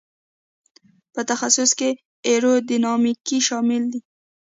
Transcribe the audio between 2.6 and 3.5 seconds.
ډینامیک